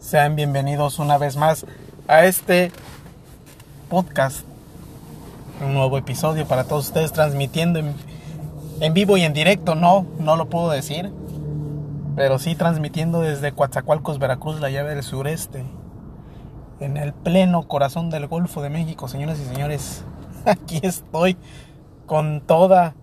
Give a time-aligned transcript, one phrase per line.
[0.00, 1.66] Sean bienvenidos una vez más
[2.08, 2.72] a este
[3.90, 4.46] podcast.
[5.62, 7.94] Un nuevo episodio para todos ustedes transmitiendo en,
[8.80, 9.74] en vivo y en directo.
[9.74, 11.12] No, no lo puedo decir.
[12.16, 15.64] Pero sí transmitiendo desde Coatzacoalcos, Veracruz, la llave del sureste.
[16.80, 20.02] En el pleno corazón del Golfo de México, señoras y señores.
[20.46, 21.36] Aquí estoy
[22.06, 22.94] con toda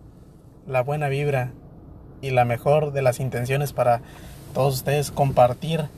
[0.65, 1.51] la buena vibra
[2.23, 4.01] y la mejor de las intenciones para
[4.55, 5.89] todos ustedes compartir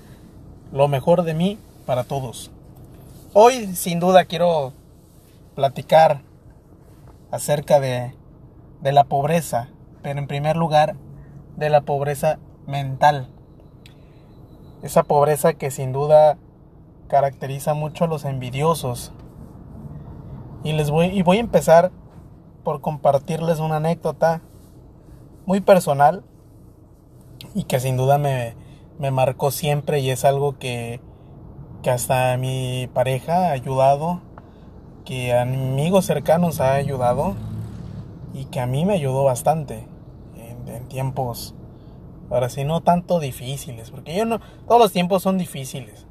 [0.71, 2.51] lo mejor de mí para todos.
[3.33, 4.73] Hoy sin duda quiero
[5.55, 6.21] platicar
[7.31, 8.13] acerca de,
[8.81, 9.69] de la pobreza,
[10.01, 10.95] pero en primer lugar
[11.57, 13.27] de la pobreza mental.
[14.81, 16.37] Esa pobreza que sin duda
[17.07, 19.11] caracteriza mucho a los envidiosos.
[20.63, 21.91] Y les voy y voy a empezar
[22.63, 24.41] por compartirles una anécdota
[25.45, 26.23] muy personal
[27.55, 28.55] y que sin duda me,
[28.99, 31.01] me marcó siempre y es algo que,
[31.81, 34.21] que hasta mi pareja ha ayudado,
[35.05, 37.35] que amigos cercanos ha ayudado
[38.33, 39.87] y que a mí me ayudó bastante
[40.35, 41.55] en, en tiempos,
[42.29, 46.05] ahora sí, no tanto difíciles, porque yo no, todos los tiempos son difíciles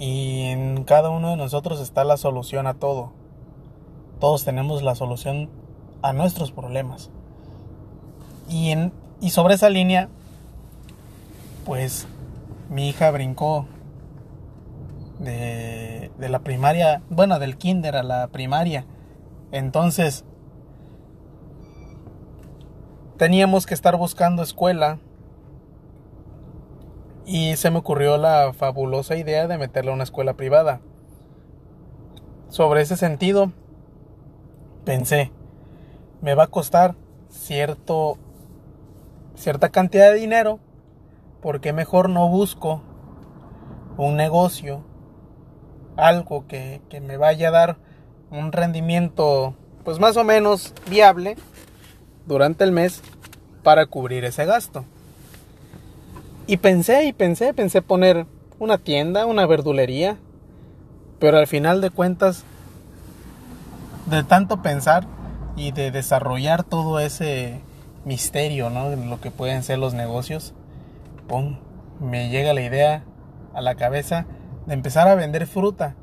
[0.00, 3.12] y en cada uno de nosotros está la solución a todo.
[4.18, 5.50] Todos tenemos la solución
[6.00, 7.10] a nuestros problemas.
[8.48, 10.08] Y, en, y sobre esa línea,
[11.70, 12.08] pues
[12.68, 13.68] mi hija brincó
[15.20, 18.86] de, la primaria, bueno, del kinder a la primaria.
[19.52, 20.24] Entonces,
[23.18, 24.98] teníamos que estar buscando escuela
[27.24, 30.80] y se me ocurrió la fabulosa idea de meterla a una escuela privada.
[32.48, 33.52] Sobre ese sentido,
[34.84, 35.30] pensé,
[36.20, 36.96] me va a costar
[37.28, 38.18] cierto
[39.36, 40.58] cierta cantidad de dinero,
[41.42, 42.82] porque mejor no busco
[43.96, 44.82] un negocio,
[45.96, 47.76] algo que, que, me vaya a dar
[48.30, 51.36] un rendimiento pues más o menos viable
[52.26, 53.02] durante el mes
[53.62, 54.84] para cubrir ese gasto.
[56.46, 58.26] Y pensé y pensé, pensé poner
[58.58, 60.18] una tienda, una verdulería,
[61.18, 62.44] pero al final de cuentas,
[64.06, 65.06] de tanto pensar
[65.56, 67.60] y de desarrollar todo ese
[68.04, 68.94] misterio, ¿no?
[68.96, 70.54] Lo que pueden ser los negocios,
[72.00, 73.04] Me llega la idea
[73.54, 74.26] a la cabeza
[74.66, 75.94] de empezar a vender fruta.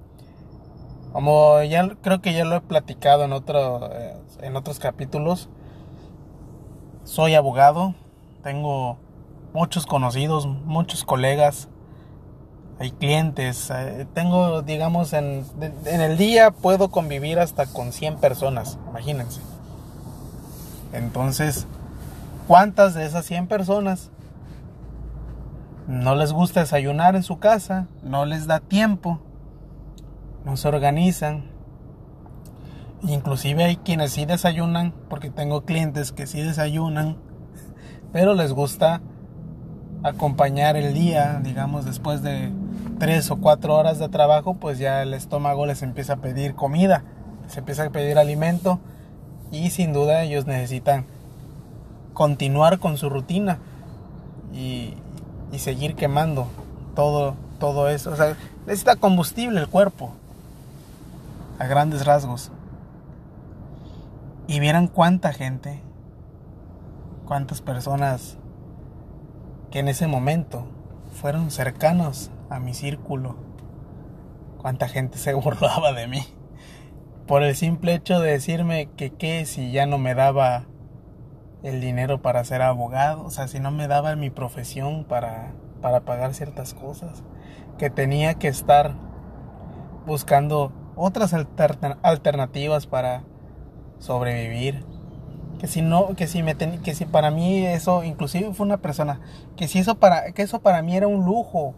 [1.11, 3.89] Como ya creo que ya lo he platicado en, otro,
[4.41, 5.49] en otros capítulos,
[7.03, 7.95] soy abogado,
[8.43, 8.97] tengo
[9.53, 11.69] muchos conocidos, muchos colegas,
[12.79, 15.45] hay clientes, eh, tengo, digamos, en,
[15.85, 19.41] en el día puedo convivir hasta con 100 personas, imagínense.
[20.93, 21.67] Entonces,
[22.47, 24.09] ¿Cuántas de esas 100 personas
[25.87, 27.87] no les gusta desayunar en su casa?
[28.03, 29.21] No les da tiempo.
[30.43, 31.45] No se organizan.
[33.03, 37.17] Inclusive hay quienes sí desayunan, porque tengo clientes que sí desayunan,
[38.11, 39.01] pero les gusta
[40.03, 42.51] acompañar el día, digamos, después de
[42.99, 47.03] 3 o 4 horas de trabajo, pues ya el estómago les empieza a pedir comida,
[47.47, 48.79] se empieza a pedir alimento
[49.51, 51.05] y sin duda ellos necesitan
[52.13, 53.59] continuar con su rutina
[55.57, 56.47] y seguir quemando
[56.95, 58.11] todo, todo eso.
[58.11, 58.37] O sea,
[58.67, 60.13] necesita combustible el cuerpo,
[61.57, 62.51] a grandes rasgos.
[64.45, 65.81] Y vieran cuánta gente,
[67.25, 68.37] cuántas personas
[69.71, 70.67] que en ese momento
[71.19, 73.35] fueron cercanos a mi círculo,
[74.61, 76.23] cuánta gente se burlaba de mí
[77.25, 80.65] por el simple hecho de decirme que qué si ya no me daba
[81.63, 86.01] el dinero para ser abogado, o sea, si no me daba mi profesión para, para
[86.01, 87.23] pagar ciertas cosas,
[87.77, 88.95] que tenía que estar
[90.05, 93.23] buscando otras alternativas para
[93.99, 94.85] sobrevivir.
[95.59, 99.21] Que si no, que si me que si para mí eso, inclusive fue una persona,
[99.55, 101.73] que si eso para, que eso para mí era un lujo.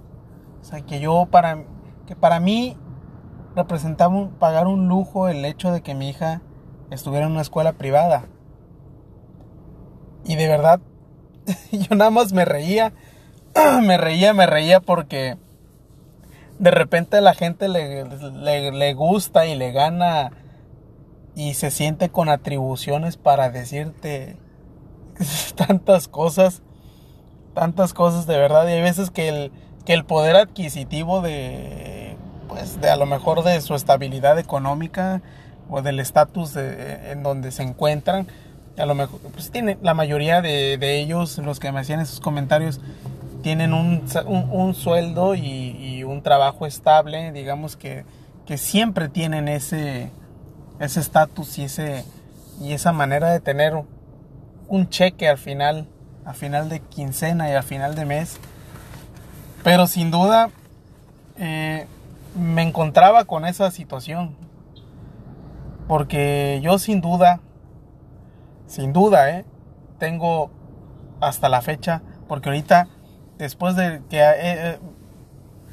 [0.61, 1.63] O sea, que yo para,
[2.05, 2.75] que para mí
[3.55, 6.41] representaba pagar un lujo el hecho de que mi hija
[6.91, 8.25] estuviera en una escuela privada.
[10.25, 10.79] Y de verdad,
[11.71, 12.93] yo nada más me reía,
[13.81, 15.37] me reía, me reía porque
[16.59, 20.31] de repente la gente le, le, le, gusta y le gana
[21.35, 24.35] y se siente con atribuciones para decirte
[25.55, 26.61] tantas cosas,
[27.53, 28.67] tantas cosas de verdad.
[28.67, 29.51] Y hay veces que el,
[29.85, 32.17] que el poder adquisitivo de,
[32.49, 35.21] pues, de a lo mejor de su estabilidad económica
[35.69, 38.27] o del estatus en donde se encuentran,
[38.79, 42.19] a lo mejor, pues tiene la mayoría de, de, ellos, los que me hacían esos
[42.19, 42.79] comentarios,
[43.41, 48.03] tienen un, un, sueldo y, un trabajo estable, digamos que,
[48.45, 50.11] que siempre tienen ese
[50.79, 52.05] ese estatus y ese
[52.61, 53.73] y esa manera de tener
[54.67, 55.87] un cheque al final,
[56.25, 58.37] al final de quincena y al final de mes.
[59.63, 60.49] Pero sin duda
[61.37, 61.87] eh,
[62.37, 64.35] me encontraba con esa situación.
[65.87, 67.39] Porque yo sin duda,
[68.69, 69.45] sin duda, eh,
[69.97, 70.51] tengo
[71.19, 72.87] hasta la fecha, porque ahorita,
[73.37, 74.19] después de que...
[74.19, 74.79] Eh, eh,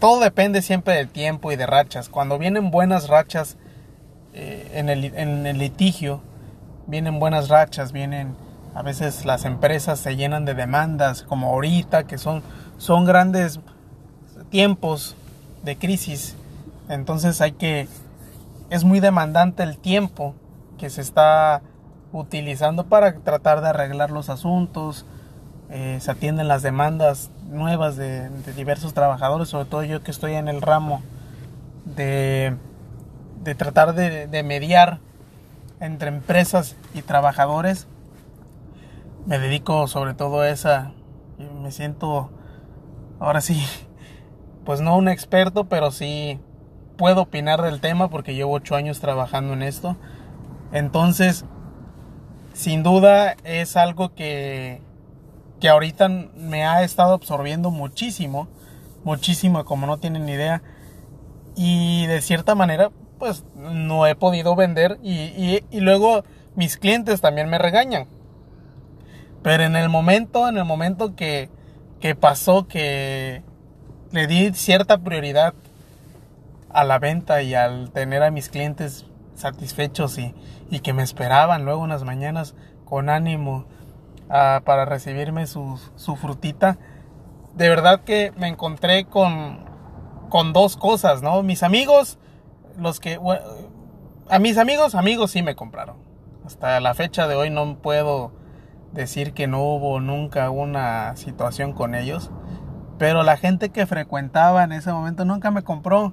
[0.00, 2.10] todo depende siempre del tiempo y de rachas.
[2.10, 3.56] Cuando vienen buenas rachas
[4.34, 6.20] en, el, en el litigio,
[6.86, 8.36] vienen buenas rachas, vienen
[8.74, 12.42] a veces las empresas se llenan de demandas, como ahorita, que son,
[12.76, 13.58] son grandes
[14.50, 15.16] tiempos
[15.64, 16.36] de crisis.
[16.90, 17.88] Entonces hay que,
[18.68, 20.34] es muy demandante el tiempo
[20.76, 21.62] que se está
[22.18, 25.06] utilizando para tratar de arreglar los asuntos.
[25.68, 30.48] Eh, se atienden las demandas nuevas de, diversos trabajadores, sobre todo yo que estoy en
[30.48, 31.02] el ramo
[31.84, 32.56] de,
[33.42, 34.98] de tratar de, mediar
[35.80, 37.86] entre empresas y trabajadores
[39.26, 40.92] me dedico sobre todo a esa
[41.62, 42.30] me siento
[43.20, 43.62] ahora sí
[44.64, 46.40] pues no un experto pero sí
[46.96, 49.96] puedo opinar del tema porque llevo ocho años trabajando en esto
[50.72, 51.44] entonces
[52.56, 54.80] sin duda es algo que
[55.60, 58.48] que ahorita me ha estado absorbiendo muchísimo
[59.04, 60.62] muchísimo como no tienen idea.
[61.54, 66.24] Y de cierta manera pues no he podido vender y, y luego
[66.54, 68.08] mis clientes también me regañan.
[69.42, 71.48] Pero en el momento, en el momento que,
[72.00, 73.42] que pasó que
[74.10, 75.54] le di cierta prioridad
[76.68, 79.06] a la venta y al tener a mis clientes
[79.36, 80.34] satisfechos y,
[80.70, 82.54] y que me esperaban luego unas mañanas
[82.84, 83.66] con ánimo
[84.28, 86.78] ah, para recibirme su, su, frutita,
[87.54, 89.64] de verdad que me encontré con,
[90.28, 91.42] con dos cosas, ¿no?
[91.42, 92.18] Mis amigos,
[92.78, 93.18] los que...
[94.28, 95.96] a mis amigos, amigos sí me compraron.
[96.44, 98.32] Hasta la fecha de hoy no puedo
[98.92, 102.30] decir que no hubo nunca una situación con ellos.
[102.98, 106.12] Pero la gente que frecuentaba en ese momento nunca me compró.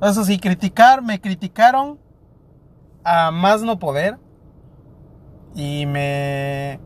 [0.00, 1.98] Eso sí, criticar, me criticaron
[3.04, 4.18] a más no poder.
[5.54, 6.80] Y me.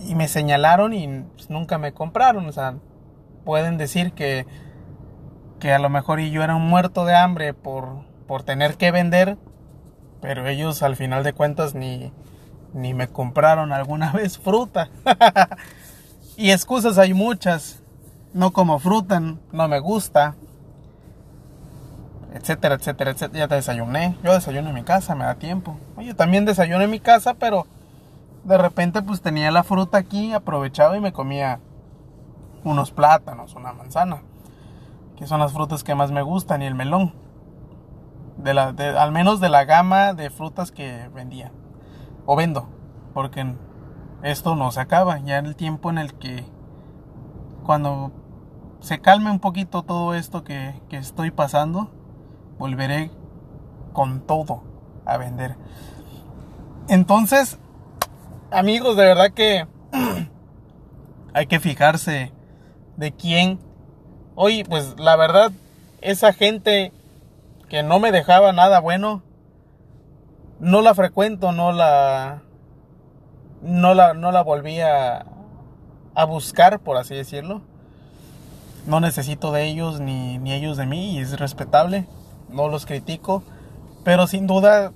[0.00, 2.46] Y me señalaron y pues, nunca me compraron.
[2.46, 2.76] O sea,
[3.44, 4.46] pueden decir que.
[5.60, 9.36] Que a lo mejor yo era un muerto de hambre por, por tener que vender.
[10.20, 12.12] Pero ellos al final de cuentas ni,
[12.72, 14.88] ni me compraron alguna vez fruta.
[16.36, 17.82] y excusas hay muchas.
[18.32, 20.34] No como fruta, no me gusta.
[22.32, 23.38] Etcétera, etcétera, etcétera.
[23.38, 24.16] Ya te desayuné.
[24.22, 25.76] Yo desayuno en mi casa, me da tiempo.
[25.96, 27.66] Oye, también desayuno en mi casa, pero
[28.44, 31.60] de repente pues tenía la fruta aquí, aprovechaba y me comía
[32.64, 34.22] unos plátanos, una manzana.
[35.16, 37.12] Que son las frutas que más me gustan y el melón.
[38.36, 41.52] De la, al menos de la gama de frutas que vendía
[42.24, 42.68] o vendo,
[43.12, 43.54] porque
[44.22, 45.18] esto no se acaba.
[45.18, 46.46] Ya en el tiempo en el que
[47.64, 48.12] cuando
[48.80, 51.90] se calme un poquito todo esto que, que estoy pasando,
[52.60, 53.10] volveré
[53.94, 54.62] con todo
[55.06, 55.56] a vender.
[56.88, 57.58] Entonces,
[58.50, 59.66] amigos, de verdad que
[61.34, 62.32] hay que fijarse
[62.98, 63.58] de quién.
[64.34, 65.52] Hoy, pues la verdad,
[66.02, 66.92] esa gente
[67.70, 69.22] que no me dejaba nada bueno,
[70.58, 72.42] no la frecuento, no la
[73.62, 75.24] no la, no la volví a,
[76.14, 77.62] a buscar, por así decirlo.
[78.86, 82.06] No necesito de ellos ni, ni ellos de mí y es respetable,
[82.52, 83.42] no los critico,
[84.04, 84.92] pero sin duda,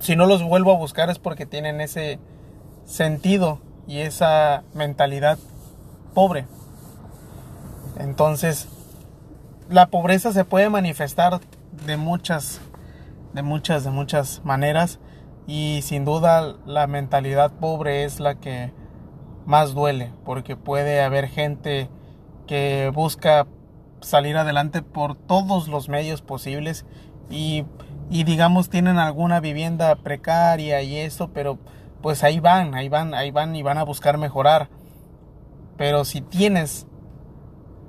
[0.00, 2.18] si no los vuelvo a buscar es porque tienen ese
[2.84, 5.38] sentido y esa mentalidad
[6.14, 6.46] pobre.
[7.98, 8.68] Entonces,
[9.68, 11.40] la pobreza se puede manifestar
[11.86, 12.60] de muchas
[13.32, 14.98] de muchas, de muchas maneras
[15.46, 18.72] y sin duda la mentalidad pobre es la que
[19.46, 21.88] más duele porque puede haber gente
[22.46, 23.46] que busca
[24.00, 26.86] salir adelante por todos los medios posibles
[27.30, 27.64] y,
[28.10, 31.58] y digamos tienen alguna vivienda precaria y eso, pero
[32.02, 34.68] pues ahí van, ahí van, ahí van y van a buscar mejorar.
[35.76, 36.86] Pero si tienes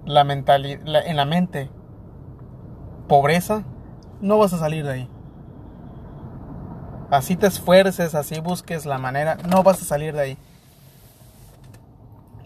[0.06, 1.70] la mentalidad en la mente
[3.08, 3.64] pobreza,
[4.22, 5.10] no vas a salir de ahí
[7.12, 10.38] así te esfuerces, así busques la manera, no vas a salir de ahí.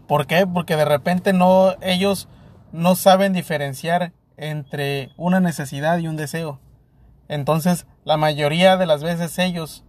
[0.08, 0.46] ¿Por qué?
[0.46, 2.28] Porque de repente no ellos
[2.74, 6.60] no saben diferenciar entre una necesidad y un deseo.
[7.30, 9.86] Entonces, la mayoría de las veces ellos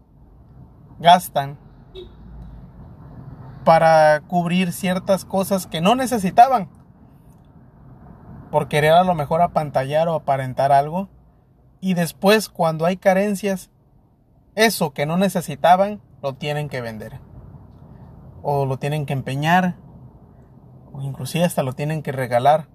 [1.00, 1.58] gastan
[3.64, 6.68] para cubrir ciertas cosas que no necesitaban.
[8.50, 11.08] Por querer a lo mejor apantallar o aparentar algo.
[11.80, 13.70] Y después, cuando hay carencias,
[14.54, 17.18] eso que no necesitaban, lo tienen que vender.
[18.42, 19.76] O lo tienen que empeñar.
[20.92, 22.73] O inclusive hasta lo tienen que regalar.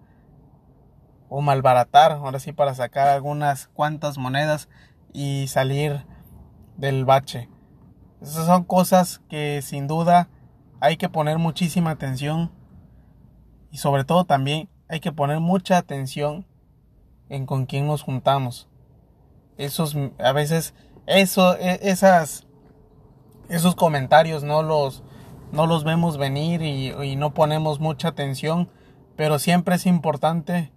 [1.30, 4.68] O malbaratar, ahora sí, para sacar algunas cuantas monedas
[5.14, 6.06] y salir
[6.78, 7.50] del bache.
[8.22, 10.28] Esas son cosas que sin duda
[10.80, 12.52] hay que poner muchísima atención
[13.72, 16.46] y sobre todo también hay que poner mucha atención
[17.30, 18.68] en con quién nos juntamos.
[19.58, 20.74] Esos a veces
[21.06, 22.48] eso e, esas
[23.50, 25.04] esos comentarios no los
[25.52, 28.70] no los vemos venir y, y no ponemos mucha atención,
[29.16, 30.72] pero siempre es importante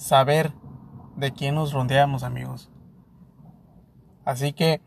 [0.00, 0.52] saber
[1.16, 2.70] de quién nos rodeamos, amigos.
[4.24, 4.80] Así que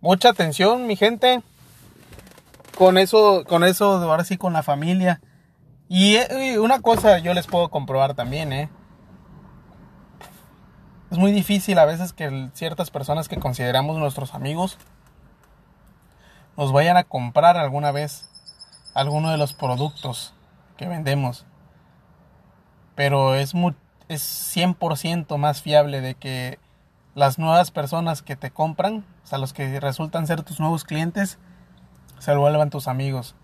[0.00, 1.42] mucha atención, mi gente.
[2.78, 5.20] Con eso, con eso, ahora sí, con la familia.
[5.88, 6.16] Y,
[6.56, 8.70] una cosa yo les puedo comprobar también, ¿eh?
[11.10, 14.78] Es muy difícil a veces que ciertas personas que consideramos nuestros amigos
[16.56, 18.30] nos vayan a comprar alguna vez
[18.94, 20.32] alguno de los productos
[20.78, 21.44] que vendemos.
[22.94, 23.74] Pero es, muy,
[24.14, 26.58] es 100% más fiable de que
[27.14, 31.38] las nuevas personas que te compran, o sea, los que resultan ser tus nuevos clientes,
[32.18, 33.34] se vuelvan tus amigos.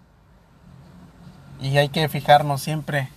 [1.61, 3.09] Y hay que fijarnos siempre,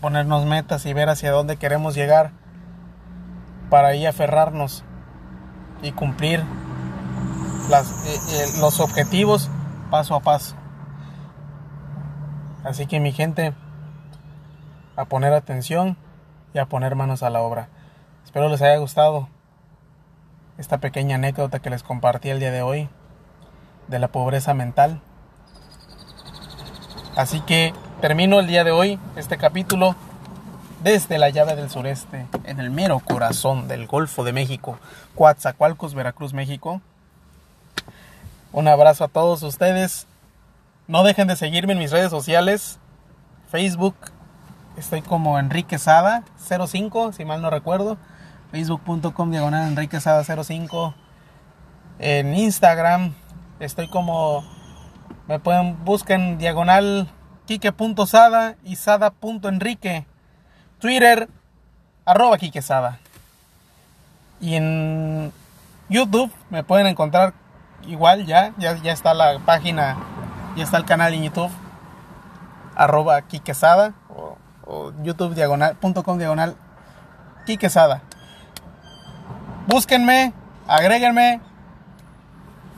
[0.00, 2.32] ponernos metas y ver hacia dónde queremos llegar
[3.70, 4.84] para ahí aferrarnos
[5.82, 9.50] y cumplir eh, eh, los objetivos
[9.90, 10.56] paso a paso.
[12.64, 13.54] Así que mi gente,
[14.96, 15.96] a poner atención
[16.60, 17.68] a poner manos a la obra.
[18.24, 19.28] Espero les haya gustado
[20.58, 22.88] esta pequeña anécdota que les compartí el día de hoy
[23.88, 25.00] de la pobreza mental.
[27.16, 29.96] Así que termino el día de hoy este capítulo
[30.82, 34.78] desde la llave del sureste, en el mero corazón del Golfo de México,
[35.16, 36.80] Coatzacoalcos, Veracruz, México.
[38.52, 40.06] Un abrazo a todos ustedes.
[40.86, 42.78] No dejen de seguirme en mis redes sociales.
[43.50, 43.96] Facebook,
[44.78, 47.98] estoy como Enrique Sada 05, si mal no recuerdo.
[48.52, 50.94] Facebook.com diagonal Enrique Sada 05
[51.98, 53.12] en Instagram
[53.60, 54.44] estoy como
[55.26, 57.08] me pueden busquen diagonal
[57.46, 60.06] Kike.sada y sada.enrique
[60.78, 61.28] Twitter
[62.04, 63.00] arroba Kike Sada.
[64.40, 65.32] Y en
[65.88, 67.34] YouTube me pueden encontrar
[67.86, 69.96] igual ya, ya, ya está la página
[70.56, 71.50] ya está el canal en YouTube
[72.76, 73.94] arroba Kike Sada
[74.68, 76.54] o, youtube diagonal.com diagonal
[77.46, 78.02] Kike Sada
[79.68, 80.32] búsquenme,
[80.66, 81.42] agréguenme,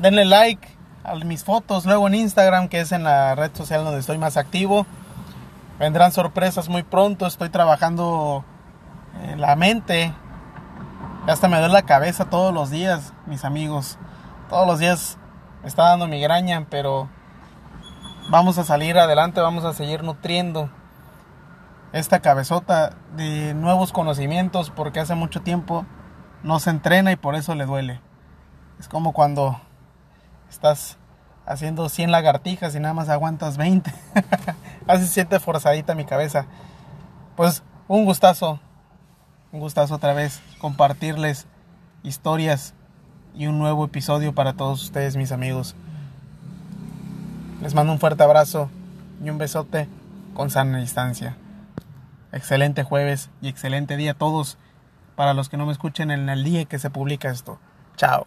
[0.00, 0.68] denle like
[1.04, 4.36] a mis fotos, luego en Instagram, que es en la red social donde estoy más
[4.36, 4.86] activo.
[5.78, 8.44] Vendrán sorpresas muy pronto, estoy trabajando
[9.22, 10.12] en la mente.
[11.28, 13.96] Hasta me duele la cabeza todos los días, mis amigos.
[14.48, 15.16] Todos los días
[15.62, 17.08] me está dando migraña, pero
[18.30, 20.68] vamos a salir adelante, vamos a seguir nutriendo
[21.92, 25.86] esta cabezota de nuevos conocimientos porque hace mucho tiempo
[26.42, 28.00] no se entrena y por eso le duele.
[28.78, 29.60] Es como cuando
[30.48, 30.98] estás
[31.46, 33.92] haciendo 100 lagartijas y nada más aguantas 20.
[34.86, 36.46] Así siente forzadita mi cabeza.
[37.36, 38.60] Pues un gustazo,
[39.52, 41.46] un gustazo otra vez compartirles
[42.02, 42.74] historias
[43.34, 45.74] y un nuevo episodio para todos ustedes, mis amigos.
[47.60, 48.70] Les mando un fuerte abrazo
[49.22, 49.88] y un besote
[50.34, 51.36] con sana distancia.
[52.32, 54.58] Excelente jueves y excelente día a todos
[55.16, 57.58] para los que no me escuchen en el día que se publica esto.
[57.96, 58.26] Chao.